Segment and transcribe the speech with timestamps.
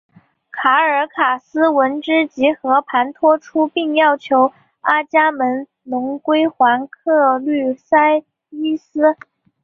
[0.51, 9.15] 卡尔卡斯闻之即和盘托出并要求阿伽门侬归还克律塞伊斯。